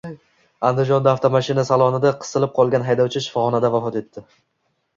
Andijonda 0.69 1.11
avtomashina 1.17 1.65
salonida 1.67 2.15
qisilib 2.25 2.55
qolgan 2.57 2.89
haydovchi 2.89 3.25
shifoxonada 3.29 3.73
vafot 3.79 4.03
etdi 4.05 4.29